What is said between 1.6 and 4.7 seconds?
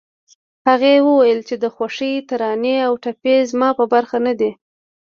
د خوښۍ ترانې او ټپې زما په برخه نه دي